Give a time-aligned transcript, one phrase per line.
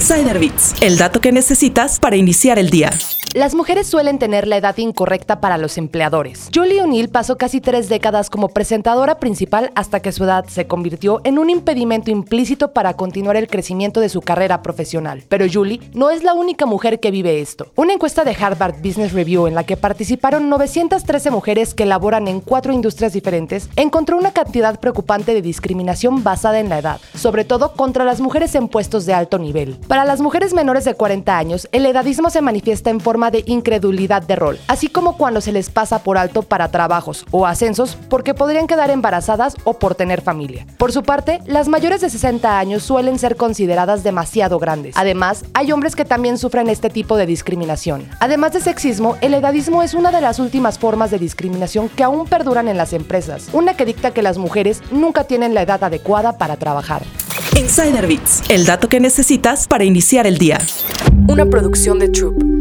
[0.00, 2.90] Insider Bits, el dato que necesitas para iniciar el día.
[3.34, 6.48] Las mujeres suelen tener la edad incorrecta para los empleadores.
[6.52, 11.20] Julie O'Neill pasó casi tres décadas como presentadora principal hasta que su edad se convirtió
[11.22, 15.22] en un impedimento implícito para continuar el crecimiento de su carrera profesional.
[15.28, 17.70] Pero Julie no es la única mujer que vive esto.
[17.76, 22.40] Una encuesta de Harvard Business Review en la que participaron 913 mujeres que laboran en
[22.40, 27.74] cuatro industrias diferentes encontró una cantidad preocupante de discriminación basada en la edad, sobre todo
[27.74, 29.78] contra las mujeres en puestos de alto nivel.
[29.90, 34.22] Para las mujeres menores de 40 años, el edadismo se manifiesta en forma de incredulidad
[34.22, 38.32] de rol, así como cuando se les pasa por alto para trabajos o ascensos porque
[38.32, 40.64] podrían quedar embarazadas o por tener familia.
[40.78, 44.96] Por su parte, las mayores de 60 años suelen ser consideradas demasiado grandes.
[44.96, 48.08] Además, hay hombres que también sufren este tipo de discriminación.
[48.20, 52.28] Además de sexismo, el edadismo es una de las últimas formas de discriminación que aún
[52.28, 56.38] perduran en las empresas, una que dicta que las mujeres nunca tienen la edad adecuada
[56.38, 57.02] para trabajar.
[57.70, 60.58] Insider el dato que necesitas para iniciar el día.
[61.28, 62.59] Una producción de Troop.